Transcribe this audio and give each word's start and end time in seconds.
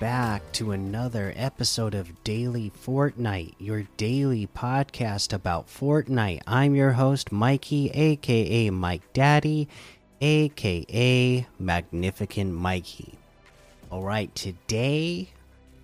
Back 0.00 0.52
to 0.52 0.70
another 0.70 1.32
episode 1.34 1.92
of 1.92 2.22
Daily 2.22 2.70
Fortnite, 2.70 3.56
your 3.58 3.82
daily 3.96 4.46
podcast 4.46 5.32
about 5.32 5.66
Fortnite. 5.66 6.42
I'm 6.46 6.76
your 6.76 6.92
host, 6.92 7.32
Mikey, 7.32 7.90
aka 7.90 8.70
Mike 8.70 9.02
Daddy, 9.12 9.66
aka 10.20 11.44
Magnificent 11.58 12.54
Mikey. 12.54 13.18
Alright, 13.90 14.32
today 14.36 15.30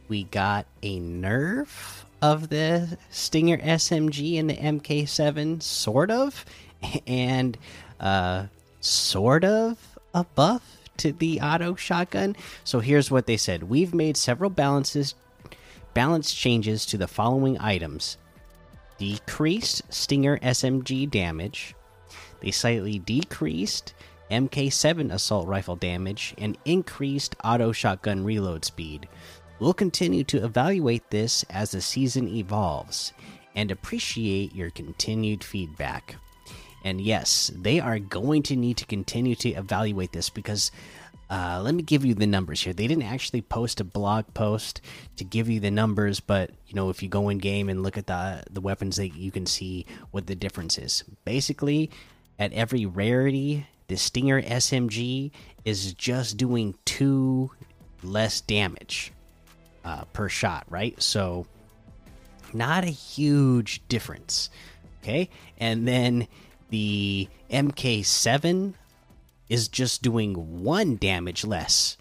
we 0.07 0.23
got 0.23 0.67
a 0.85 1.01
nerf 1.01 2.05
of 2.23 2.51
the 2.51 2.97
Stinger 3.11 3.59
SMG 3.59 4.39
and 4.39 4.49
the 4.49 4.55
MK7, 4.55 5.61
sort 5.61 6.13
of, 6.13 6.45
and 7.09 7.59
uh, 7.99 8.47
sort 8.79 9.43
of 9.43 9.77
a 10.15 10.23
buff 10.23 10.84
to 10.99 11.13
the 11.13 11.41
auto 11.41 11.75
shotgun. 11.75 12.37
So 12.65 12.81
here's 12.81 13.11
what 13.11 13.27
they 13.27 13.37
said: 13.37 13.65
We've 13.65 13.95
made 13.95 14.17
several 14.17 14.51
balances, 14.51 15.15
balance 15.95 16.33
changes 16.33 16.87
to 16.87 16.99
the 16.99 17.09
following 17.09 17.59
items: 17.59 18.19
decreased 18.99 19.83
Stinger 19.93 20.39
SMG 20.39 21.11
damage, 21.11 21.75
they 22.41 22.51
slightly 22.51 22.99
decreased 22.99 23.95
MK7 24.31 25.13
assault 25.13 25.47
rifle 25.47 25.77
damage, 25.77 26.35
and 26.39 26.59
increased 26.65 27.37
auto 27.45 27.73
shotgun 27.73 28.25
reload 28.25 28.65
speed. 28.65 29.09
We'll 29.61 29.75
continue 29.75 30.25
to 30.25 30.45
evaluate 30.45 31.11
this 31.11 31.45
as 31.49 31.71
the 31.71 31.81
season 31.81 32.29
evolves 32.29 33.13
and 33.55 33.71
appreciate 33.71 34.55
your 34.55 34.71
continued 34.71 35.45
feedback. 35.45 36.17
And 36.85 37.01
yes, 37.01 37.51
they 37.55 37.81
are 37.81 37.99
going 37.99 38.43
to 38.45 38.57
need 38.57 38.77
to 38.77 38.87
continue 38.87 39.35
to 39.37 39.49
evaluate 39.49 40.13
this 40.13 40.29
because 40.29 40.71
uh, 41.31 41.61
let 41.65 41.75
me 41.75 41.83
give 41.83 42.05
you 42.05 42.15
the 42.15 42.27
numbers 42.27 42.63
here. 42.63 42.75
They 42.75 42.87
didn't 42.87 43.05
actually 43.05 43.41
post 43.41 43.81
a 43.81 43.85
blog 43.85 44.27
post 44.35 44.83
to 45.17 45.25
give 45.25 45.49
you 45.49 45.59
the 45.59 45.71
numbers, 45.71 46.21
but 46.21 46.51
you 46.67 46.75
know 46.75 46.91
if 46.91 47.03
you 47.03 47.09
go 47.09 47.31
in 47.31 47.39
game 47.39 47.69
and 47.71 47.83
look 47.83 47.97
at 47.97 48.07
the 48.07 48.45
the 48.51 48.61
weapons, 48.61 48.97
that 48.97 49.17
you 49.17 49.31
can 49.31 49.47
see 49.47 49.87
what 50.11 50.27
the 50.27 50.35
difference 50.35 50.77
is. 50.77 51.03
Basically, 51.25 51.91
at 52.39 52.53
every 52.53 52.85
rarity, 52.85 53.67
the 53.89 53.97
Stinger 53.97 54.43
SMG 54.43 55.31
is 55.65 55.95
just 55.95 56.37
doing 56.37 56.75
two 56.85 57.51
less 58.03 58.43
damage 58.43 59.13
uh, 59.85 60.05
per 60.13 60.29
shot, 60.29 60.67
right? 60.69 61.01
So 61.03 61.47
not 62.53 62.85
a 62.85 62.89
huge 62.89 63.81
difference. 63.89 64.51
Okay, 65.03 65.31
and 65.59 65.89
then 65.89 66.29
the 66.75 67.29
MK7 67.53 68.75
is 69.49 69.69
just 69.69 70.03
doing 70.03 70.65
one 70.65 70.97
damage 70.97 71.45
less 71.45 71.97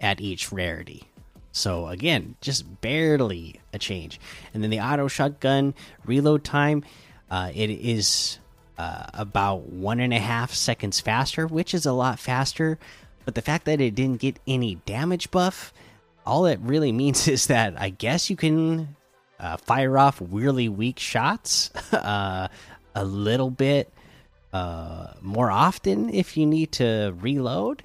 at 0.00 0.20
each 0.20 0.50
rarity. 0.50 1.04
So 1.52 1.86
again, 1.86 2.34
just 2.40 2.80
barely 2.80 3.60
a 3.72 3.78
change. 3.78 4.18
And 4.52 4.60
then 4.60 4.70
the 4.70 4.80
auto 4.80 5.06
shotgun 5.06 5.72
reload 6.04 6.42
time, 6.42 6.82
uh, 7.30 7.52
it 7.54 7.70
is 7.70 8.40
uh, 8.76 9.04
about 9.14 9.68
one 9.68 10.00
and 10.00 10.12
a 10.12 10.18
half 10.18 10.52
seconds 10.52 10.98
faster, 10.98 11.46
which 11.46 11.72
is 11.72 11.86
a 11.86 11.92
lot 11.92 12.18
faster. 12.18 12.76
But 13.24 13.36
the 13.36 13.42
fact 13.42 13.66
that 13.66 13.80
it 13.80 13.94
didn't 13.94 14.20
get 14.20 14.40
any 14.48 14.80
damage 14.84 15.30
buff, 15.30 15.72
all 16.26 16.44
it 16.46 16.58
really 16.60 16.90
means 17.02 17.28
is 17.28 17.46
that 17.46 17.80
I 17.80 17.90
guess 17.90 18.30
you 18.30 18.34
can 18.34 18.96
uh, 19.38 19.58
fire 19.58 19.96
off 19.96 20.20
really 20.20 20.68
weak 20.68 20.98
shots 20.98 21.70
uh, 21.92 22.48
a 22.96 23.04
little 23.04 23.52
bit 23.52 23.92
uh, 24.52 25.08
more 25.20 25.50
often 25.50 26.12
if 26.12 26.36
you 26.36 26.46
need 26.46 26.72
to 26.72 27.14
reload, 27.20 27.82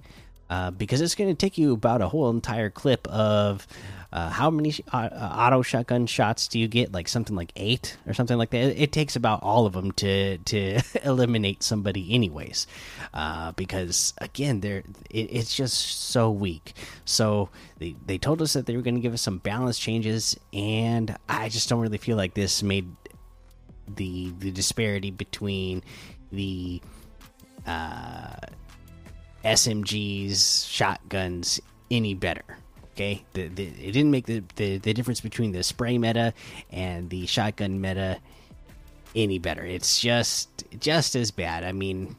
uh, 0.50 0.72
because 0.72 1.02
it's 1.02 1.16
going 1.16 1.30
to 1.30 1.36
take 1.36 1.58
you 1.58 1.74
about 1.74 2.02
a 2.02 2.08
whole 2.08 2.30
entire 2.30 2.70
clip 2.70 3.08
of 3.08 3.68
uh, 4.14 4.30
how 4.30 4.52
many 4.52 4.72
uh, 4.92 5.10
auto 5.12 5.64
shotgun 5.64 6.06
shots 6.06 6.48
do 6.48 6.60
you 6.60 6.68
get? 6.68 6.92
Like 6.92 7.08
something 7.08 7.36
like 7.36 7.52
eight 7.56 7.98
or 8.06 8.14
something 8.14 8.38
like 8.38 8.52
that. 8.52 8.80
It, 8.80 8.92
takes 8.92 9.16
about 9.16 9.42
all 9.42 9.66
of 9.66 9.74
them 9.74 9.92
to 9.94 10.38
to 10.38 10.80
eliminate 11.04 11.64
somebody, 11.64 12.14
anyways, 12.14 12.68
uh, 13.16 13.54
because 13.54 14.14
again, 14.20 14.60
they're 14.60 14.84
it, 15.10 15.30
it's 15.32 15.56
just 15.56 16.12
so 16.12 16.30
weak. 16.30 16.74
So 17.06 17.50
they 17.80 17.96
they 18.06 18.20
told 18.20 18.44
us 18.44 18.54
that 18.54 18.68
they 18.68 18.76
were 18.76 18.84
going 18.84 18.94
to 18.96 19.02
give 19.02 19.14
us 19.14 19.22
some 19.24 19.40
balance 19.40 19.80
changes, 19.80 20.38
and 20.54 21.18
I 21.28 21.50
just 21.50 21.68
don't 21.68 21.82
really 21.82 21.98
feel 21.98 22.16
like 22.16 22.36
this 22.36 22.62
made 22.62 22.86
the 23.88 24.32
the 24.38 24.52
disparity 24.52 25.10
between 25.10 25.84
the 26.34 26.82
uh, 27.66 28.36
SMGs, 29.46 30.70
shotguns 30.70 31.62
any 31.90 32.14
better. 32.14 32.44
Okay, 32.94 33.24
the, 33.34 33.48
the, 33.48 33.64
it 33.64 33.92
didn't 33.92 34.12
make 34.12 34.28
the, 34.28 34.44
the 34.56 34.78
the 34.78 34.94
difference 34.94 35.20
between 35.20 35.52
the 35.52 35.64
spray 35.64 35.98
meta 35.98 36.34
and 36.72 37.10
the 37.10 37.26
shotgun 37.26 37.82
meta 37.82 38.20
any 39.16 39.40
better. 39.40 39.66
It's 39.66 40.00
just 40.00 40.64
just 40.80 41.16
as 41.16 41.32
bad. 41.32 41.64
I 41.64 41.72
mean, 41.72 42.16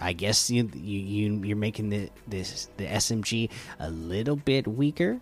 I 0.00 0.12
guess 0.12 0.50
you 0.50 0.70
you 0.74 1.42
you're 1.42 1.56
making 1.56 1.88
the 1.88 2.10
this 2.28 2.68
the 2.76 2.86
SMG 2.86 3.50
a 3.78 3.90
little 3.90 4.36
bit 4.36 4.66
weaker, 4.66 5.18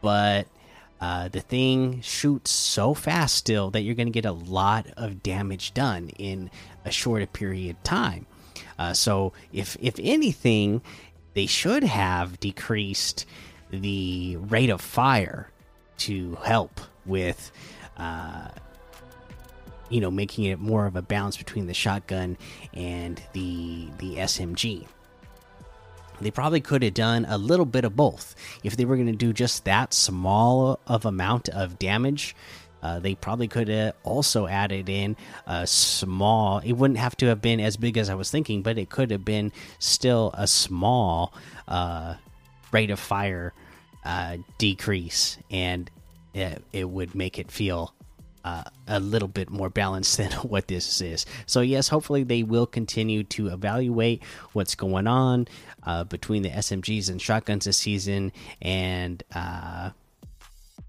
but 0.00 0.46
uh, 1.00 1.28
the 1.28 1.40
thing 1.40 2.00
shoots 2.00 2.50
so 2.50 2.94
fast 2.94 3.36
still 3.36 3.70
that 3.70 3.82
you're 3.82 3.94
going 3.94 4.08
to 4.08 4.12
get 4.12 4.24
a 4.24 4.32
lot 4.32 4.86
of 4.96 5.22
damage 5.22 5.74
done 5.74 6.08
in 6.18 6.50
a 6.84 6.90
shorter 6.90 7.26
period 7.26 7.76
of 7.76 7.82
time. 7.82 8.26
Uh, 8.78 8.92
so 8.92 9.32
if 9.52 9.76
if 9.80 9.94
anything, 10.02 10.82
they 11.34 11.46
should 11.46 11.84
have 11.84 12.40
decreased 12.40 13.26
the 13.70 14.36
rate 14.36 14.70
of 14.70 14.80
fire 14.80 15.50
to 15.98 16.36
help 16.42 16.80
with. 17.06 17.50
Uh, 17.96 18.48
you 19.90 20.02
know, 20.02 20.10
making 20.10 20.44
it 20.44 20.58
more 20.58 20.84
of 20.84 20.96
a 20.96 21.02
balance 21.02 21.38
between 21.38 21.66
the 21.66 21.72
shotgun 21.72 22.36
and 22.74 23.22
the 23.32 23.88
the 23.98 24.16
SMG. 24.16 24.86
They 26.20 26.30
probably 26.30 26.60
could 26.60 26.82
have 26.82 26.94
done 26.94 27.26
a 27.28 27.38
little 27.38 27.66
bit 27.66 27.84
of 27.84 27.96
both. 27.96 28.34
If 28.62 28.76
they 28.76 28.84
were 28.84 28.96
going 28.96 29.06
to 29.06 29.12
do 29.12 29.32
just 29.32 29.64
that 29.64 29.94
small 29.94 30.80
of 30.86 31.04
amount 31.04 31.48
of 31.48 31.78
damage, 31.78 32.34
uh, 32.82 33.00
they 33.00 33.14
probably 33.14 33.48
could 33.48 33.68
have 33.68 33.94
also 34.04 34.46
added 34.46 34.88
in 34.88 35.16
a 35.46 35.66
small. 35.66 36.58
It 36.58 36.72
wouldn't 36.72 36.98
have 36.98 37.16
to 37.18 37.26
have 37.26 37.40
been 37.40 37.60
as 37.60 37.76
big 37.76 37.98
as 37.98 38.08
I 38.08 38.14
was 38.14 38.30
thinking, 38.30 38.62
but 38.62 38.78
it 38.78 38.88
could 38.90 39.10
have 39.10 39.24
been 39.24 39.52
still 39.78 40.30
a 40.34 40.46
small 40.46 41.32
uh, 41.66 42.14
rate 42.72 42.90
of 42.90 43.00
fire 43.00 43.52
uh, 44.04 44.38
decrease, 44.58 45.38
and 45.50 45.90
it, 46.34 46.64
it 46.72 46.88
would 46.88 47.14
make 47.14 47.38
it 47.38 47.50
feel 47.50 47.94
uh, 48.48 48.62
a 48.86 48.98
little 48.98 49.28
bit 49.28 49.50
more 49.50 49.68
balanced 49.68 50.16
than 50.18 50.32
what 50.32 50.68
this 50.68 51.00
is. 51.00 51.26
So 51.46 51.60
yes, 51.60 51.88
hopefully 51.88 52.24
they 52.24 52.42
will 52.42 52.66
continue 52.66 53.24
to 53.24 53.48
evaluate 53.48 54.22
what's 54.52 54.74
going 54.74 55.06
on 55.06 55.48
uh, 55.84 56.04
between 56.04 56.42
the 56.42 56.50
SMGs 56.50 57.10
and 57.10 57.20
shotguns 57.20 57.66
this 57.66 57.76
season, 57.76 58.32
and 58.62 59.22
uh, 59.34 59.90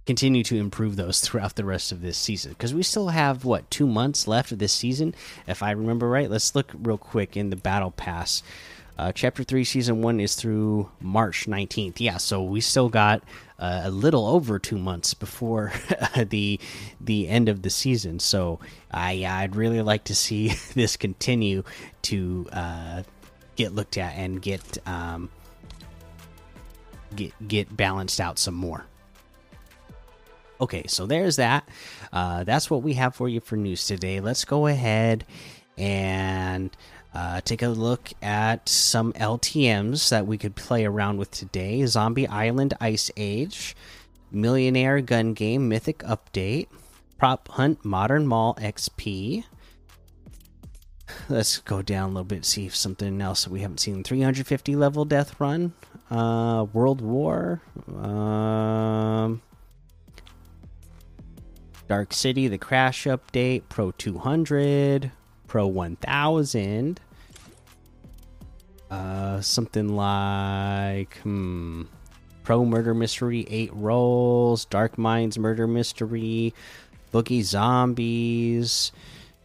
continue 0.05 0.43
to 0.43 0.57
improve 0.57 0.95
those 0.95 1.19
throughout 1.23 1.55
the 1.55 1.65
rest 1.65 1.91
of 1.91 2.01
this 2.01 2.17
season. 2.17 2.51
Because 2.51 2.73
we 2.73 2.83
still 2.83 3.09
have 3.09 3.43
what 3.43 3.69
two 3.69 3.87
months 3.87 4.27
left 4.27 4.51
of 4.51 4.59
this 4.59 4.73
season, 4.73 5.13
if 5.45 5.61
I 5.61 5.71
remember 5.71 6.07
right. 6.07 6.29
Let's 6.29 6.55
look 6.55 6.71
real 6.73 6.97
quick 6.97 7.35
in 7.35 7.49
the 7.49 7.55
battle 7.57 7.91
pass. 7.91 8.41
Uh, 8.99 9.13
chapter 9.13 9.45
3 9.45 9.63
season 9.63 10.01
1 10.01 10.19
is 10.19 10.35
through 10.35 10.91
march 11.00 11.45
19th 11.47 12.01
yeah 12.01 12.18
so 12.18 12.44
we 12.44 12.59
still 12.59 12.89
got 12.89 13.24
uh, 13.59 13.81
a 13.83 13.89
little 13.89 14.25
over 14.25 14.57
two 14.57 14.77
months 14.77 15.13
before 15.13 15.71
the 16.29 16.59
the 17.00 17.27
end 17.27 17.50
of 17.50 17.62
the 17.62 17.69
season. 17.69 18.19
So 18.19 18.59
i 18.91 19.25
i'd 19.25 19.56
really 19.56 19.81
like 19.81 20.06
to 20.06 20.15
see 20.15 20.50
this 20.74 20.97
continue 20.97 21.63
to 22.03 22.47
uh, 22.51 23.03
get 23.56 23.74
looked 23.74 23.97
at 23.97 24.15
and 24.15 24.41
get 24.41 24.77
um, 24.88 25.29
get 27.15 27.33
get 27.47 27.75
balanced 27.75 28.19
out 28.19 28.39
some 28.39 28.56
more. 28.56 28.85
Okay 30.62 30.83
so 30.88 31.06
there's 31.06 31.35
that. 31.35 31.68
Uh, 32.12 32.44
that's 32.44 32.69
what 32.69 32.81
we 32.81 32.94
have 32.94 33.15
for 33.15 33.27
you 33.27 33.39
for 33.39 33.56
news 33.56 33.85
today. 33.85 34.19
Let's 34.19 34.45
go 34.45 34.68
ahead 34.68 35.25
and 35.77 36.75
uh, 37.13 37.41
take 37.41 37.61
a 37.61 37.69
look 37.69 38.11
at 38.21 38.69
some 38.69 39.13
LTMs 39.13 40.09
that 40.09 40.27
we 40.27 40.38
could 40.38 40.56
play 40.56 40.85
around 40.85 41.17
with 41.17 41.31
today 41.31 41.85
Zombie 41.85 42.27
Island 42.27 42.75
Ice 42.79 43.09
Age, 43.17 43.75
Millionaire 44.31 45.01
Gun 45.01 45.33
Game 45.33 45.67
Mythic 45.67 46.00
Update, 46.00 46.67
Prop 47.17 47.47
Hunt 47.50 47.83
Modern 47.83 48.27
Mall 48.27 48.56
XP. 48.56 49.44
Let's 51.27 51.57
go 51.57 51.81
down 51.81 52.11
a 52.11 52.13
little 52.13 52.23
bit, 52.23 52.45
see 52.45 52.67
if 52.67 52.75
something 52.75 53.19
else 53.19 53.44
that 53.44 53.51
we 53.51 53.62
haven't 53.62 53.79
seen. 53.79 54.03
350 54.03 54.75
level 54.75 55.05
Death 55.05 55.39
Run, 55.39 55.73
uh, 56.12 56.67
World 56.71 57.01
War, 57.01 57.62
um, 57.91 59.41
Dark 61.88 62.13
City, 62.13 62.47
the 62.47 62.59
Crash 62.59 63.05
Update, 63.05 63.63
Pro 63.67 63.89
200. 63.89 65.12
Pro 65.50 65.68
1000. 65.68 67.01
Uh, 68.90 69.42
something 69.42 69.90
like, 69.90 71.18
hmm, 71.18 71.84
Pro 72.44 72.66
Murder 72.66 72.94
Mystery, 72.94 73.46
8 73.50 73.72
rolls. 73.74 74.66
Dark 74.66 74.98
Minds 74.98 75.38
Murder 75.38 75.68
Mystery, 75.68 76.54
Boogie 77.12 77.44
Zombies, 77.44 78.92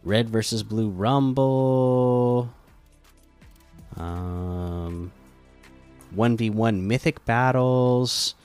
Red 0.03 0.29
versus 0.29 0.61
Blue 0.63 0.89
Rumble, 0.89 2.53
um, 3.97 5.11
1v1 6.15 6.81
Mythic 6.81 7.25
Battles, 7.25 8.35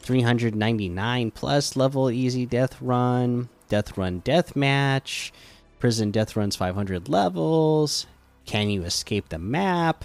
399 0.00 1.30
plus 1.30 1.76
level 1.76 2.10
Easy 2.10 2.46
Death 2.46 2.80
Run, 2.82 3.48
Death 3.68 3.96
Run 3.96 4.20
Death 4.20 4.56
Match, 4.56 5.32
Prison 5.78 6.10
Death 6.10 6.34
Runs 6.36 6.56
500 6.56 7.08
levels, 7.08 8.06
Can 8.46 8.68
You 8.68 8.82
Escape 8.82 9.28
the 9.28 9.38
Map, 9.38 10.04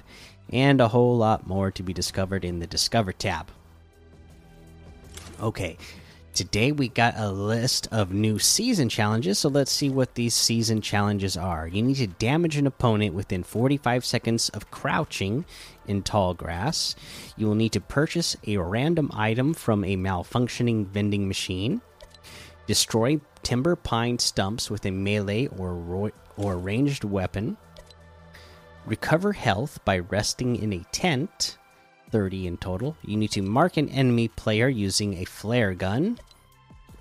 and 0.52 0.80
a 0.80 0.90
whole 0.90 1.18
lot 1.18 1.48
more 1.48 1.72
to 1.72 1.84
be 1.84 1.94
discovered 1.94 2.46
in 2.46 2.60
the 2.60 2.68
Discover 2.68 3.14
tab. 3.14 3.48
Okay, 5.42 5.78
today 6.34 6.72
we 6.72 6.90
got 6.90 7.16
a 7.18 7.32
list 7.32 7.88
of 7.92 8.14
new 8.14 8.38
season 8.38 8.88
challenges, 8.88 9.40
so 9.40 9.50
let's 9.50 9.72
see 9.72 9.90
what 9.90 10.14
these 10.14 10.36
season 10.36 10.80
challenges 10.80 11.36
are. 11.36 11.68
You 11.68 11.82
need 11.82 11.96
to 11.96 12.08
damage 12.08 12.56
an 12.56 12.68
opponent 12.68 13.16
within 13.16 13.42
45 13.44 14.06
seconds 14.06 14.50
of 14.50 14.70
crouching 14.70 15.44
in 15.88 16.04
tall 16.04 16.36
grass. 16.36 16.96
You 17.36 17.48
will 17.48 17.56
need 17.56 17.72
to 17.72 17.82
purchase 17.82 18.38
a 18.46 18.58
random 18.58 19.10
item 19.12 19.56
from 19.56 19.84
a 19.84 19.98
malfunctioning 19.98 20.86
vending 20.86 21.28
machine. 21.28 21.82
Destroy 22.68 23.20
timber 23.44 23.76
pine 23.76 24.18
stumps 24.20 24.72
with 24.72 24.86
a 24.86 24.92
melee 24.92 25.48
or, 25.48 26.12
or 26.38 26.58
ranged 26.58 27.04
weapon. 27.04 27.58
Recover 28.86 29.34
health 29.34 29.80
by 29.86 30.00
resting 30.00 30.56
in 30.56 30.74
a 30.74 30.86
tent. 30.92 31.58
30 32.12 32.48
in 32.48 32.58
total. 32.58 32.96
You 33.04 33.18
need 33.18 33.32
to 33.32 33.42
mark 33.42 33.78
an 33.78 33.90
enemy 33.90 34.28
player 34.28 34.68
using 34.68 35.16
a 35.16 35.26
flare 35.26 35.74
gun. 35.74 36.20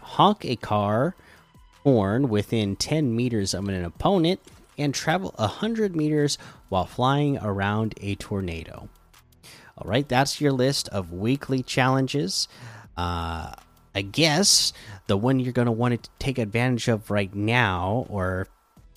Honk 0.01 0.45
a 0.45 0.57
car 0.57 1.15
horn 1.83 2.29
within 2.29 2.77
10 2.77 3.15
meters 3.15 3.55
of 3.55 3.69
an 3.69 3.85
opponent. 3.85 4.41
And 4.79 4.95
travel 4.95 5.35
100 5.37 5.95
meters 5.95 6.39
while 6.71 6.87
flying 6.87 7.37
around 7.39 7.95
a 8.01 8.15
tornado. 8.15 8.89
All 9.77 9.89
right, 9.89 10.09
that's 10.09 10.41
your 10.41 10.53
list 10.53 10.89
of 10.89 11.13
weekly 11.13 11.63
challenges. 11.63 12.49
Uh, 12.97 13.53
I 13.95 14.03
guess 14.03 14.73
the 15.07 15.17
one 15.17 15.41
you're 15.41 15.53
going 15.53 15.67
to 15.67 15.73
want 15.73 16.03
to 16.03 16.11
take 16.19 16.39
advantage 16.39 16.89
of 16.89 17.11
right 17.11 17.35
now, 17.35 18.07
or, 18.09 18.49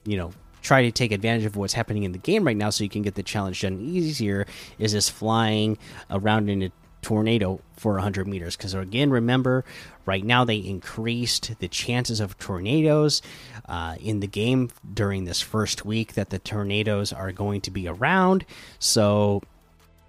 you 0.05 0.17
know, 0.17 0.31
try 0.61 0.83
to 0.83 0.91
take 0.91 1.11
advantage 1.11 1.45
of 1.45 1.55
what's 1.55 1.73
happening 1.73 2.03
in 2.03 2.11
the 2.11 2.17
game 2.17 2.45
right 2.45 2.57
now 2.57 2.69
so 2.69 2.83
you 2.83 2.89
can 2.89 3.01
get 3.01 3.15
the 3.15 3.23
challenge 3.23 3.61
done 3.61 3.79
easier, 3.79 4.45
is 4.79 4.93
this 4.93 5.09
flying 5.09 5.77
around 6.09 6.49
in 6.49 6.63
a 6.63 6.71
tornado 7.05 7.61
for 7.77 7.93
100 7.93 8.27
meters. 8.27 8.57
Because, 8.57 8.73
again, 8.73 9.11
remember, 9.11 9.63
right 10.07 10.23
now 10.23 10.43
they 10.43 10.57
increased 10.57 11.59
the 11.59 11.67
chances 11.67 12.19
of 12.19 12.37
tornadoes 12.39 13.21
uh, 13.69 13.95
in 13.99 14.21
the 14.21 14.27
game 14.27 14.69
during 14.91 15.25
this 15.25 15.39
first 15.39 15.85
week 15.85 16.13
that 16.13 16.31
the 16.31 16.39
tornadoes 16.39 17.13
are 17.13 17.31
going 17.31 17.61
to 17.61 17.69
be 17.69 17.87
around. 17.87 18.43
So, 18.79 19.43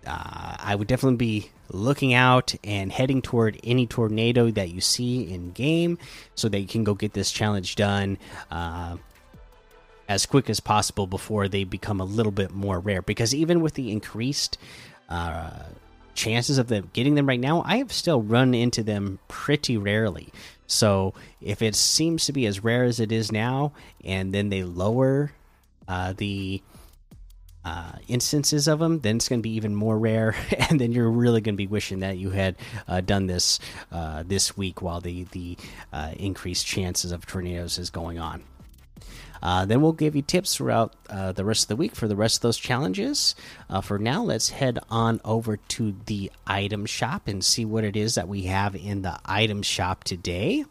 uh, 0.07 0.57
I 0.59 0.75
would 0.75 0.89
definitely 0.89 1.17
be 1.17 1.51
looking 1.71 2.15
out 2.15 2.55
and 2.63 2.93
heading 2.93 3.23
toward 3.23 3.59
any 3.65 3.87
tornado 3.87 4.51
that 4.51 4.71
you 4.71 4.81
see 4.81 5.33
in 5.33 5.51
game 5.51 5.99
so 6.35 6.49
that 6.49 6.61
you 6.61 6.67
can 6.67 6.85
go 6.85 6.95
get 6.95 7.13
this 7.13 7.33
challenge 7.33 7.75
done 7.75 8.19
uh, 8.51 8.97
as 10.09 10.27
quick 10.27 10.49
as 10.49 10.61
possible 10.61 11.07
before 11.07 11.49
they 11.49 11.65
become 11.65 12.01
a 12.01 12.05
little 12.05 12.33
bit 12.33 12.53
more 12.53 12.79
rare. 12.79 13.03
Because 13.03 13.35
even 13.35 13.61
with 13.61 13.75
the 13.75 13.91
increased 13.91 14.59
uh, 15.09 15.51
chances 16.15 16.59
of 16.59 16.69
them 16.69 16.91
getting 16.95 17.15
them 17.15 17.29
right 17.29 17.39
now 17.39 17.63
i 17.67 17.77
have 17.77 17.93
still 17.93 18.23
run 18.23 18.55
into 18.55 18.83
them 18.83 19.19
pretty 19.29 19.77
rarely. 19.77 20.33
So 20.67 21.15
if 21.41 21.63
it 21.63 21.77
seems 21.77 22.27
to 22.27 22.33
be 22.33 22.47
as 22.47 22.65
rare 22.65 22.85
as 22.85 22.99
it 22.99 23.13
is 23.13 23.31
now 23.31 23.73
and 24.05 24.35
then 24.35 24.49
they 24.49 24.65
lower 24.65 25.33
uh, 25.87 26.15
the 26.17 26.63
uh, 27.67 27.91
instances 28.07 28.69
of 28.69 28.79
them, 28.79 29.01
then 29.01 29.17
it's 29.17 29.29
going 29.29 29.41
to 29.41 29.43
be 29.43 29.55
even 29.55 29.75
more 29.75 29.99
rare, 29.99 30.37
and 30.71 30.81
then 30.81 30.93
you're 30.93 31.11
really 31.11 31.41
going 31.41 31.55
to 31.55 31.59
be 31.59 31.67
wishing 31.67 31.99
that 31.99 32.17
you 32.17 32.31
had 32.31 32.55
uh, 32.87 33.01
done 33.01 33.27
this 33.27 33.59
uh, 33.91 34.23
this 34.25 34.57
week 34.57 34.81
while 34.81 35.01
the 35.01 35.25
the 35.33 35.59
uh, 35.93 36.13
increased 36.17 36.65
chances 36.65 37.11
of 37.11 37.27
tornadoes 37.27 37.77
is 37.77 37.91
going 37.91 38.21
on. 38.21 38.45
Uh, 39.43 39.65
then 39.65 39.83
we'll 39.83 39.93
give 39.93 40.15
you 40.15 40.23
tips 40.23 40.57
throughout 40.57 40.95
uh, 41.11 41.33
the 41.33 41.45
rest 41.45 41.65
of 41.65 41.69
the 41.69 41.77
week 41.77 41.95
for 41.95 42.09
the 42.09 42.17
rest 42.17 42.37
of 42.37 42.43
those 42.43 42.57
challenges. 42.57 43.35
for 43.83 43.99
now, 43.99 44.23
let's 44.23 44.49
head 44.51 44.79
on 44.89 45.21
over 45.25 45.57
to 45.57 45.95
the 46.07 46.31
item 46.47 46.87
shop 46.87 47.27
and 47.27 47.45
see 47.45 47.65
what 47.65 47.85
it 47.85 47.97
is 47.97 48.15
that 48.15 48.29
we 48.29 48.43
have 48.43 48.75
in 48.75 49.03
the 49.03 49.19
item 49.27 49.63
shop 49.63 50.05
today. 50.05 50.65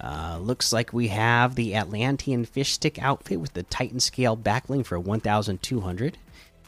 Uh, 0.00 0.38
looks 0.40 0.72
like 0.72 0.92
we 0.92 1.08
have 1.08 1.54
the 1.54 1.74
Atlantean 1.74 2.44
fish 2.44 2.72
stick 2.72 3.00
outfit 3.00 3.40
with 3.40 3.52
the 3.52 3.62
Titan 3.62 4.00
scale 4.00 4.36
backbling 4.36 4.84
for 4.84 4.98
1,200, 4.98 6.18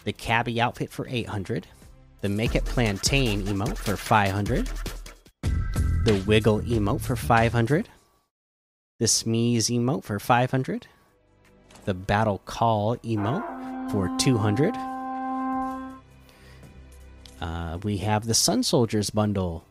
the 0.04 0.12
Cabbie 0.12 0.60
outfit 0.60 0.90
for 0.90 1.06
800, 1.08 1.66
the 2.20 2.28
Make 2.28 2.54
It 2.54 2.64
Plantain 2.64 3.42
emote 3.42 3.76
for 3.76 3.96
500, 3.96 4.70
the 6.04 6.22
Wiggle 6.26 6.60
emote 6.62 7.00
for 7.00 7.16
500, 7.16 7.88
the 8.98 9.06
Smeeze 9.06 9.70
emote 9.70 10.04
for 10.04 10.18
500, 10.18 10.86
the 11.84 11.94
Battle 11.94 12.40
Call 12.44 12.96
emote 12.98 13.90
for 13.90 14.10
200. 14.18 14.74
Uh, 17.40 17.78
we 17.82 17.98
have 17.98 18.26
the 18.26 18.34
Sun 18.34 18.62
Soldiers 18.62 19.10
bundle 19.10 19.64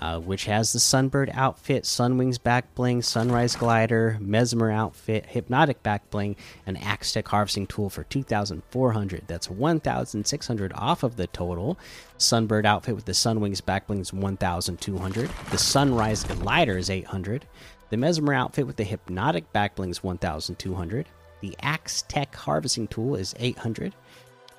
uh, 0.00 0.18
which 0.20 0.44
has 0.44 0.72
the 0.72 0.78
Sunbird 0.78 1.30
outfit, 1.34 1.84
Sunwings 1.84 2.42
back 2.42 2.74
bling, 2.74 3.02
Sunrise 3.02 3.56
glider, 3.56 4.18
Mesmer 4.20 4.70
outfit, 4.70 5.26
Hypnotic 5.26 5.82
back 5.82 6.10
bling, 6.10 6.36
and 6.66 6.82
Axe 6.82 7.12
Tech 7.12 7.28
harvesting 7.28 7.66
tool 7.66 7.88
for 7.88 8.04
2,400. 8.04 9.22
That's 9.26 9.48
1,600 9.48 10.72
off 10.74 11.02
of 11.02 11.16
the 11.16 11.26
total. 11.28 11.78
Sunbird 12.18 12.66
outfit 12.66 12.94
with 12.94 13.06
the 13.06 13.12
Sunwings 13.12 13.64
back 13.64 13.86
bling 13.86 14.00
is 14.00 14.12
1,200. 14.12 15.30
The 15.50 15.58
Sunrise 15.58 16.24
glider 16.24 16.76
is 16.76 16.90
800. 16.90 17.46
The 17.88 17.96
Mesmer 17.96 18.34
outfit 18.34 18.66
with 18.66 18.76
the 18.76 18.84
Hypnotic 18.84 19.50
back 19.52 19.76
bling 19.76 19.90
is 19.90 20.02
1,200. 20.02 21.06
The 21.40 21.56
Axe 21.60 22.02
Tech 22.08 22.34
harvesting 22.34 22.88
tool 22.88 23.14
is 23.14 23.34
800. 23.38 23.94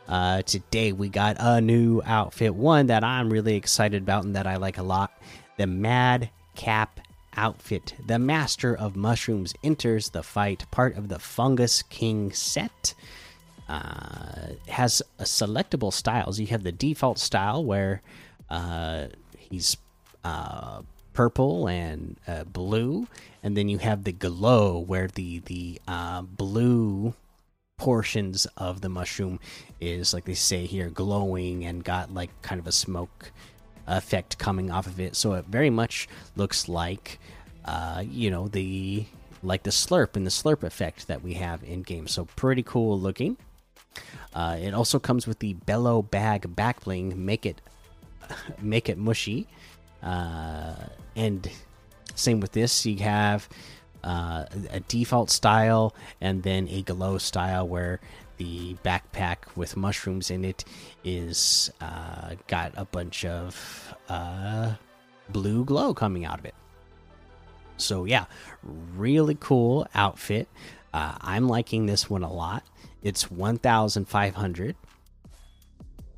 Uh, 0.07 0.41
today 0.43 0.91
we 0.91 1.09
got 1.09 1.35
a 1.39 1.59
new 1.59 2.01
outfit, 2.05 2.55
one 2.55 2.87
that 2.87 3.03
I'm 3.03 3.29
really 3.29 3.55
excited 3.55 4.01
about 4.01 4.23
and 4.23 4.35
that 4.35 4.47
I 4.47 4.55
like 4.55 4.77
a 4.77 4.83
lot. 4.83 5.11
The 5.57 5.67
Mad 5.67 6.29
Cap 6.55 6.99
outfit. 7.35 7.93
The 8.05 8.19
Master 8.19 8.75
of 8.75 8.95
Mushrooms 8.95 9.53
enters 9.63 10.09
the 10.09 10.23
fight, 10.23 10.65
part 10.71 10.95
of 10.97 11.09
the 11.09 11.19
Fungus 11.19 11.83
King 11.83 12.31
set. 12.31 12.93
Uh, 13.69 14.53
has 14.69 15.01
a 15.19 15.23
selectable 15.23 15.91
styles. 15.91 16.39
You 16.39 16.47
have 16.47 16.63
the 16.63 16.71
default 16.71 17.19
style 17.19 17.65
where 17.65 18.01
uh, 18.49 19.07
he's 19.37 19.75
uh, 20.23 20.83
purple 21.13 21.67
and 21.67 22.17
uh, 22.27 22.45
blue, 22.45 23.07
and 23.43 23.57
then 23.57 23.67
you 23.67 23.79
have 23.79 24.05
the 24.05 24.13
glow 24.13 24.79
where 24.79 25.07
the 25.07 25.39
the 25.39 25.81
uh, 25.85 26.21
blue 26.21 27.13
portions 27.77 28.48
of 28.57 28.81
the 28.81 28.89
mushroom 28.89 29.39
is 29.79 30.13
like 30.13 30.25
they 30.25 30.34
say 30.34 30.65
here 30.65 30.89
glowing 30.89 31.63
and 31.63 31.84
got 31.84 32.13
like 32.13 32.29
kind 32.41 32.60
of 32.60 32.67
a 32.67 32.72
smoke 32.72 33.31
effect 33.88 34.38
coming 34.38 34.72
off 34.72 34.88
of 34.88 35.00
it. 35.00 35.15
So 35.15 35.34
it 35.34 35.46
very 35.46 35.69
much 35.69 36.07
looks 36.36 36.67
like 36.67 37.19
uh 37.65 38.03
you 38.05 38.31
know 38.31 38.48
the 38.48 39.05
like 39.43 39.63
the 39.63 39.69
slurp 39.69 40.15
and 40.15 40.25
the 40.25 40.31
slurp 40.31 40.63
effect 40.63 41.07
that 41.07 41.22
we 41.22 41.36
have 41.36 41.63
in 41.63 41.84
game. 41.84 42.07
So 42.07 42.25
pretty 42.36 42.63
cool 42.63 43.00
looking. 43.00 43.38
Uh 44.34 44.57
it 44.60 44.74
also 44.74 44.98
comes 45.00 45.27
with 45.27 45.39
the 45.39 45.53
bellow 45.53 46.01
bag 46.01 46.55
back 46.55 46.84
bling 46.84 47.25
make 47.25 47.46
it 47.46 47.62
make 48.62 48.89
it 48.89 48.98
mushy. 48.98 49.48
Uh 50.01 50.74
and 51.15 51.50
same 52.15 52.39
with 52.39 52.53
this 52.53 52.86
you 52.88 52.98
have 52.98 53.48
uh, 54.07 54.45
a 54.71 54.79
default 54.79 55.29
style 55.29 55.93
and 56.21 56.43
then 56.43 56.67
a 56.69 56.81
glow 56.81 57.17
style 57.17 57.67
where 57.67 57.99
the 58.37 58.75
backpack 58.75 59.37
with 59.55 59.75
mushrooms 59.75 60.31
in 60.31 60.45
it 60.45 60.63
is 61.03 61.69
uh, 61.81 62.35
got 62.47 62.71
a 62.77 62.85
bunch 62.85 63.25
of 63.25 63.93
uh, 64.07 64.73
blue 65.29 65.65
glow 65.65 65.93
coming 65.93 66.23
out 66.23 66.39
of 66.39 66.45
it. 66.45 66.55
So 67.75 68.05
yeah, 68.05 68.25
really 68.95 69.35
cool 69.41 69.85
outfit. 69.93 70.47
Uh, 70.93 71.17
I'm 71.19 71.49
liking 71.49 71.85
this 71.85 72.09
one 72.09 72.23
a 72.23 72.31
lot. 72.31 72.63
It's 73.03 73.29
1,500, 73.29 74.75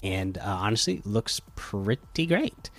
and 0.04 0.38
uh, 0.38 0.42
honestly, 0.46 1.02
looks 1.06 1.42
pretty 1.56 2.28
great. 2.28 2.70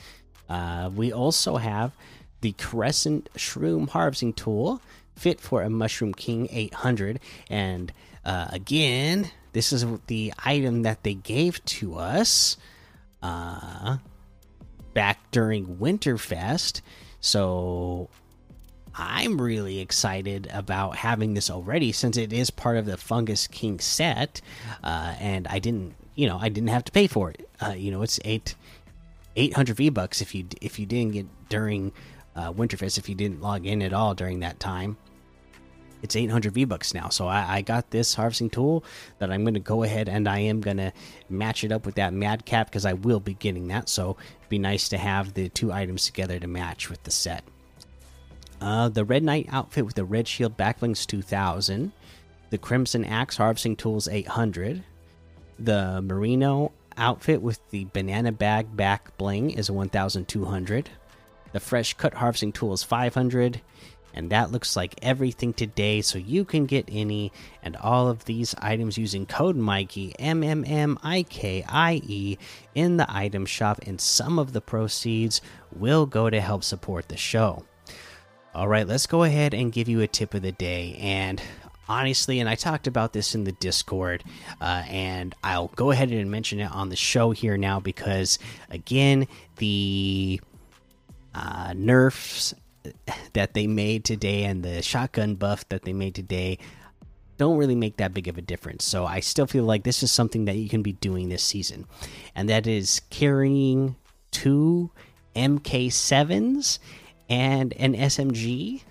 Uh, 0.48 0.90
we 0.94 1.12
also 1.12 1.56
have 1.56 1.92
the 2.40 2.52
Crescent 2.52 3.28
Shroom 3.36 3.88
Harvesting 3.88 4.32
Tool, 4.32 4.80
fit 5.16 5.40
for 5.40 5.62
a 5.62 5.70
Mushroom 5.70 6.14
King 6.14 6.48
800. 6.50 7.20
And 7.48 7.92
uh, 8.24 8.48
again, 8.50 9.30
this 9.52 9.72
is 9.72 9.84
the 10.06 10.32
item 10.44 10.82
that 10.82 11.02
they 11.02 11.14
gave 11.14 11.64
to 11.66 11.96
us. 11.96 12.56
Uh, 13.22 13.98
back 14.94 15.18
during 15.30 15.76
Winterfest. 15.76 16.80
So 17.20 18.08
I'm 18.94 19.40
really 19.40 19.80
excited 19.80 20.48
about 20.52 20.96
having 20.96 21.34
this 21.34 21.50
already 21.50 21.92
since 21.92 22.16
it 22.16 22.32
is 22.32 22.50
part 22.50 22.76
of 22.76 22.86
the 22.86 22.96
Fungus 22.96 23.46
King 23.46 23.78
set, 23.78 24.40
uh, 24.82 25.14
and 25.20 25.46
I 25.48 25.58
didn't, 25.58 25.94
you 26.14 26.26
know, 26.26 26.38
I 26.40 26.48
didn't 26.48 26.70
have 26.70 26.84
to 26.84 26.92
pay 26.92 27.06
for 27.06 27.30
it. 27.30 27.48
Uh, 27.60 27.72
you 27.72 27.90
know, 27.90 28.02
it's 28.02 28.18
eight 28.24 28.54
eight 29.36 29.54
hundred 29.54 29.76
V 29.76 29.90
bucks 29.90 30.20
if 30.20 30.34
you 30.34 30.46
if 30.60 30.78
you 30.78 30.86
didn't 30.86 31.12
get 31.12 31.26
during 31.48 31.92
uh, 32.36 32.52
Winterfest 32.52 32.98
if 32.98 33.08
you 33.08 33.14
didn't 33.14 33.40
log 33.40 33.66
in 33.66 33.82
at 33.82 33.92
all 33.92 34.14
during 34.14 34.40
that 34.40 34.60
time. 34.60 34.96
It's 36.02 36.16
800 36.16 36.54
V 36.54 36.64
bucks 36.64 36.94
now, 36.94 37.10
so 37.10 37.26
I, 37.26 37.56
I, 37.56 37.60
got 37.60 37.90
this 37.90 38.14
harvesting 38.14 38.48
tool 38.48 38.84
that 39.18 39.30
I'm 39.30 39.44
going 39.44 39.54
to 39.54 39.60
go 39.60 39.82
ahead 39.82 40.08
and 40.08 40.26
I 40.26 40.38
am 40.38 40.62
going 40.62 40.78
to 40.78 40.92
match 41.28 41.62
it 41.62 41.72
up 41.72 41.84
with 41.84 41.96
that 41.96 42.14
Madcap 42.14 42.68
because 42.68 42.86
I 42.86 42.94
will 42.94 43.20
be 43.20 43.34
getting 43.34 43.68
that. 43.68 43.90
So 43.90 44.16
it'd 44.38 44.48
be 44.48 44.58
nice 44.58 44.88
to 44.90 44.98
have 44.98 45.34
the 45.34 45.50
two 45.50 45.70
items 45.70 46.06
together 46.06 46.38
to 46.38 46.46
match 46.46 46.88
with 46.88 47.02
the 47.02 47.10
set. 47.10 47.44
Uh, 48.62 48.88
the 48.88 49.04
Red 49.04 49.22
Knight 49.22 49.48
outfit 49.50 49.84
with 49.84 49.94
the 49.94 50.04
Red 50.04 50.26
Shield 50.26 50.56
Backblings 50.56 51.06
2000. 51.06 51.92
The 52.48 52.58
Crimson 52.58 53.04
Axe 53.04 53.36
Harvesting 53.36 53.76
Tools 53.76 54.08
800. 54.08 54.82
The 55.58 56.00
Merino 56.02 56.72
outfit 56.96 57.42
with 57.42 57.60
the 57.70 57.86
Banana 57.92 58.32
Bag 58.32 58.74
Back 58.74 59.16
Bling 59.18 59.50
is 59.50 59.70
1200. 59.70 60.90
The 61.52 61.60
Fresh 61.60 61.94
Cut 61.94 62.14
Harvesting 62.14 62.52
Tool 62.52 62.72
is 62.72 62.82
500. 62.82 63.60
And 64.12 64.30
that 64.30 64.50
looks 64.50 64.74
like 64.74 64.96
everything 65.02 65.52
today, 65.52 66.00
so 66.00 66.18
you 66.18 66.44
can 66.44 66.66
get 66.66 66.88
any 66.90 67.32
and 67.62 67.76
all 67.76 68.08
of 68.08 68.24
these 68.24 68.54
items 68.58 68.98
using 68.98 69.24
code 69.24 69.56
Mikey 69.56 70.14
M 70.18 70.42
M 70.42 70.64
M 70.66 70.98
I 71.02 71.22
K 71.22 71.64
I 71.68 72.02
E 72.04 72.36
in 72.74 72.96
the 72.96 73.06
item 73.08 73.46
shop, 73.46 73.78
and 73.86 74.00
some 74.00 74.38
of 74.38 74.52
the 74.52 74.60
proceeds 74.60 75.40
will 75.72 76.06
go 76.06 76.28
to 76.28 76.40
help 76.40 76.64
support 76.64 77.08
the 77.08 77.16
show. 77.16 77.64
All 78.52 78.66
right, 78.66 78.86
let's 78.86 79.06
go 79.06 79.22
ahead 79.22 79.54
and 79.54 79.72
give 79.72 79.88
you 79.88 80.00
a 80.00 80.08
tip 80.08 80.34
of 80.34 80.42
the 80.42 80.50
day. 80.50 80.96
And 81.00 81.40
honestly, 81.88 82.40
and 82.40 82.48
I 82.48 82.56
talked 82.56 82.88
about 82.88 83.12
this 83.12 83.36
in 83.36 83.44
the 83.44 83.52
Discord, 83.52 84.24
uh, 84.60 84.82
and 84.88 85.36
I'll 85.44 85.68
go 85.76 85.92
ahead 85.92 86.10
and 86.10 86.30
mention 86.32 86.58
it 86.58 86.72
on 86.72 86.88
the 86.88 86.96
show 86.96 87.30
here 87.30 87.56
now 87.56 87.78
because, 87.78 88.40
again, 88.70 89.28
the 89.56 90.40
uh, 91.34 91.72
nerfs 91.76 92.54
that 93.34 93.54
they 93.54 93.66
made 93.66 94.04
today 94.04 94.44
and 94.44 94.62
the 94.62 94.82
shotgun 94.82 95.34
buff 95.34 95.68
that 95.68 95.82
they 95.82 95.92
made 95.92 96.14
today 96.14 96.58
don't 97.36 97.56
really 97.56 97.74
make 97.74 97.96
that 97.96 98.12
big 98.12 98.28
of 98.28 98.36
a 98.36 98.42
difference. 98.42 98.84
So 98.84 99.06
I 99.06 99.20
still 99.20 99.46
feel 99.46 99.64
like 99.64 99.82
this 99.82 100.02
is 100.02 100.12
something 100.12 100.44
that 100.44 100.56
you 100.56 100.68
can 100.68 100.82
be 100.82 100.92
doing 100.92 101.30
this 101.30 101.42
season, 101.42 101.86
and 102.34 102.50
that 102.50 102.66
is 102.66 103.00
carrying 103.08 103.96
two 104.30 104.90
MK7s 105.34 106.78
and 107.30 107.72
an 107.74 107.94
SMG, 107.94 108.82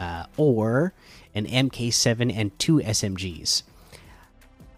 uh, 0.00 0.24
or 0.36 0.94
an 1.34 1.46
MK7 1.46 2.34
and 2.34 2.58
two 2.58 2.78
SMGs. 2.78 3.62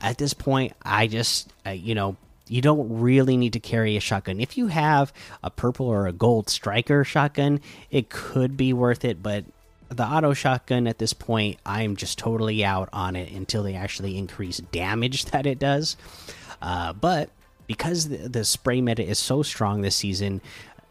At 0.01 0.19
this 0.19 0.35
point, 0.35 0.73
I 0.83 1.07
just, 1.07 1.53
uh, 1.67 1.71
you 1.71 1.95
know, 1.95 2.17
you 2.51 2.61
don't 2.61 3.01
really 3.01 3.37
need 3.37 3.53
to 3.53 3.61
carry 3.61 3.97
a 3.97 4.01
shotgun. 4.01 4.41
If 4.41 4.57
you 4.57 4.69
have 4.69 5.13
a 5.43 5.51
purple 5.51 5.87
or 5.87 6.07
a 6.07 6.13
gold 6.13 6.49
striker 6.49 7.05
shotgun, 7.05 7.61
it 7.91 8.11
could 8.11 8.57
be 8.57 8.73
worth 8.73 9.05
it, 9.05 9.23
but 9.23 9.45
the 9.89 10.05
auto 10.05 10.35
shotgun 10.35 10.87
at 10.87 10.99
this 10.99 11.13
point, 11.13 11.59
I'm 11.65 11.97
just 11.97 12.19
totally 12.19 12.65
out 12.65 12.89
on 12.93 13.17
it 13.17 13.33
until 13.33 13.63
they 13.63 13.75
actually 13.75 14.19
increase 14.19 14.59
damage 14.59 15.25
that 15.33 15.47
it 15.47 15.59
does. 15.59 15.97
Uh, 16.61 16.93
but 16.93 17.31
because 17.67 18.09
the, 18.09 18.29
the, 18.29 18.45
spray 18.45 18.81
meta 18.81 19.05
is 19.05 19.19
so 19.19 19.43
strong 19.43 19.81
this 19.81 19.97
season, 19.97 20.41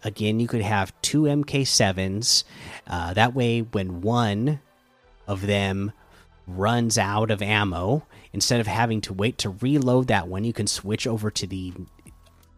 again, 0.03 0.39
you 0.39 0.47
could 0.47 0.61
have 0.61 0.93
two 1.01 1.23
MK7s. 1.23 2.43
Uh, 2.87 3.13
that 3.13 3.33
way, 3.33 3.61
when 3.61 4.01
one 4.01 4.61
of 5.27 5.45
them 5.45 5.91
runs 6.47 6.97
out 6.97 7.29
of 7.29 7.41
ammo, 7.41 8.05
instead 8.33 8.59
of 8.59 8.67
having 8.67 9.01
to 9.01 9.13
wait 9.13 9.37
to 9.39 9.49
reload 9.49 10.07
that 10.07 10.27
one, 10.27 10.43
you 10.43 10.53
can 10.53 10.67
switch 10.67 11.05
over 11.05 11.29
to 11.29 11.45
the 11.45 11.73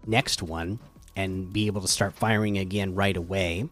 next 0.05 0.41
one 0.41 0.79
and 1.15 1.51
be 1.51 1.67
able 1.67 1.81
to 1.81 1.87
start 1.87 2.13
firing 2.13 2.57
again 2.57 2.95
right 2.95 3.17
away. 3.17 3.67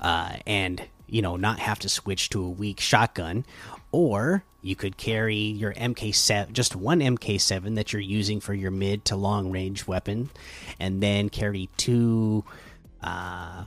Uh, 0.00 0.36
and 0.46 0.82
you 1.06 1.22
know, 1.22 1.36
not 1.36 1.58
have 1.58 1.78
to 1.80 1.88
switch 1.88 2.30
to 2.30 2.44
a 2.44 2.48
weak 2.48 2.80
shotgun, 2.80 3.44
or 3.92 4.42
you 4.62 4.74
could 4.74 4.96
carry 4.96 5.36
your 5.36 5.72
MK7, 5.74 6.52
just 6.52 6.74
one 6.74 7.00
MK7 7.00 7.76
that 7.76 7.92
you're 7.92 8.02
using 8.02 8.40
for 8.40 8.54
your 8.54 8.70
mid 8.70 9.04
to 9.06 9.16
long 9.16 9.50
range 9.50 9.86
weapon, 9.86 10.30
and 10.80 11.02
then 11.02 11.28
carry 11.28 11.68
two 11.76 12.44
uh, 13.02 13.64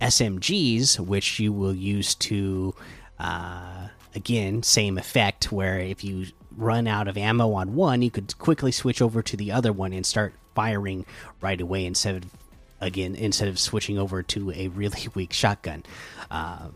SMGs, 0.00 1.00
which 1.00 1.38
you 1.38 1.52
will 1.52 1.74
use 1.74 2.14
to, 2.14 2.74
uh, 3.20 3.88
again, 4.14 4.62
same 4.62 4.96
effect, 4.96 5.52
where 5.52 5.78
if 5.78 6.02
you 6.02 6.26
run 6.56 6.86
out 6.86 7.06
of 7.06 7.16
ammo 7.16 7.52
on 7.52 7.74
one, 7.74 8.02
you 8.02 8.10
could 8.10 8.36
quickly 8.38 8.72
switch 8.72 9.02
over 9.02 9.22
to 9.22 9.36
the 9.36 9.52
other 9.52 9.72
one 9.72 9.92
and 9.92 10.04
start 10.04 10.32
firing 10.54 11.04
right 11.40 11.60
away 11.60 11.84
instead 11.84 12.16
of 12.16 12.24
again 12.80 13.14
instead 13.14 13.46
of 13.46 13.58
switching 13.58 13.98
over 13.98 14.22
to 14.22 14.50
a 14.52 14.68
really 14.68 15.08
weak 15.14 15.32
shotgun. 15.32 15.84
Uh, 16.30 16.68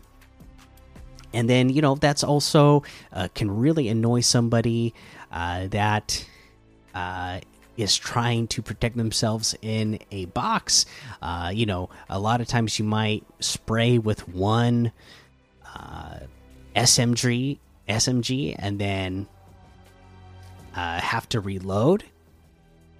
and 1.33 1.49
then 1.49 1.69
you 1.69 1.81
know 1.81 1.95
that's 1.95 2.23
also 2.23 2.83
uh, 3.11 3.27
can 3.33 3.49
really 3.49 3.89
annoy 3.89 4.21
somebody 4.21 4.93
uh, 5.31 5.67
that 5.67 6.25
uh, 6.93 7.39
is 7.75 7.97
trying 7.97 8.47
to 8.47 8.61
protect 8.61 8.95
themselves 8.95 9.55
in 9.63 9.99
a 10.11 10.25
box. 10.25 10.85
Uh, 11.21 11.51
you 11.53 11.65
know, 11.65 11.89
a 12.07 12.19
lot 12.19 12.39
of 12.39 12.47
times 12.47 12.77
you 12.77 12.85
might 12.85 13.25
spray 13.39 13.97
with 13.97 14.27
one 14.29 14.91
SMG, 16.75 17.57
SMG, 17.87 18.55
and 18.57 18.79
then 18.79 19.27
uh, 20.75 20.99
have 20.99 21.27
to 21.29 21.39
reload, 21.39 22.03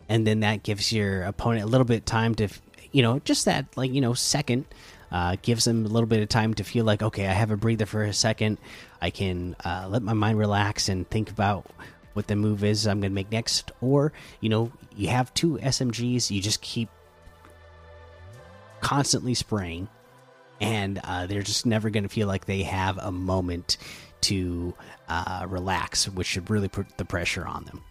and 0.07 0.25
then 0.25 0.41
that 0.41 0.63
gives 0.63 0.91
your 0.91 1.23
opponent 1.23 1.63
a 1.63 1.67
little 1.67 1.85
bit 1.85 2.05
time 2.05 2.35
to, 2.35 2.47
you 2.91 3.01
know, 3.01 3.19
just 3.19 3.45
that 3.45 3.65
like 3.75 3.91
you 3.91 4.01
know 4.01 4.13
second 4.13 4.65
uh, 5.11 5.37
gives 5.41 5.65
them 5.65 5.85
a 5.85 5.89
little 5.89 6.07
bit 6.07 6.21
of 6.21 6.29
time 6.29 6.53
to 6.55 6.63
feel 6.63 6.85
like, 6.85 7.01
okay, 7.01 7.27
I 7.27 7.31
have 7.31 7.51
a 7.51 7.57
breather 7.57 7.85
for 7.85 8.03
a 8.03 8.13
second. 8.13 8.57
I 9.01 9.09
can 9.09 9.55
uh, 9.63 9.87
let 9.89 10.01
my 10.01 10.13
mind 10.13 10.37
relax 10.37 10.89
and 10.89 11.09
think 11.09 11.29
about 11.29 11.65
what 12.13 12.27
the 12.27 12.35
move 12.35 12.63
is 12.63 12.85
I'm 12.85 12.99
going 12.99 13.11
to 13.11 13.15
make 13.15 13.31
next. 13.31 13.71
Or, 13.81 14.11
you 14.41 14.49
know, 14.49 14.71
you 14.95 15.09
have 15.09 15.33
two 15.33 15.57
SMGs, 15.57 16.31
you 16.31 16.41
just 16.41 16.61
keep 16.61 16.89
constantly 18.81 19.33
spraying, 19.33 19.87
and 20.61 20.99
uh, 21.03 21.27
they're 21.27 21.41
just 21.41 21.65
never 21.65 21.89
going 21.89 22.03
to 22.03 22.09
feel 22.09 22.27
like 22.27 22.45
they 22.45 22.63
have 22.63 22.97
a 22.97 23.11
moment 23.11 23.77
to 24.21 24.73
uh, 25.07 25.45
relax, 25.47 26.09
which 26.09 26.27
should 26.27 26.49
really 26.49 26.67
put 26.67 26.97
the 26.97 27.05
pressure 27.05 27.45
on 27.45 27.65
them. 27.65 27.83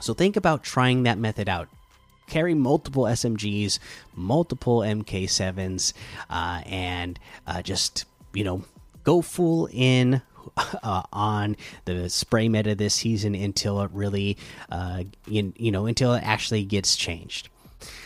So 0.00 0.12
think 0.12 0.36
about 0.36 0.62
trying 0.62 1.04
that 1.04 1.18
method 1.18 1.48
out 1.48 1.68
carry 2.26 2.54
multiple 2.54 3.04
SMGs, 3.04 3.78
multiple 4.14 4.80
MK7s, 4.80 5.92
uh, 6.30 6.62
and 6.66 7.18
uh, 7.46 7.62
just 7.62 8.04
you 8.32 8.44
know 8.44 8.62
go 9.04 9.22
full 9.22 9.68
in 9.72 10.22
uh, 10.82 11.02
on 11.12 11.56
the 11.84 12.08
spray 12.08 12.48
meta 12.48 12.74
this 12.74 12.94
season 12.94 13.34
until 13.34 13.80
it 13.82 13.90
really, 13.92 14.36
uh, 14.70 15.04
in, 15.30 15.54
you 15.56 15.70
know, 15.70 15.86
until 15.86 16.14
it 16.14 16.22
actually 16.22 16.64
gets 16.64 16.96
changed. 16.96 17.48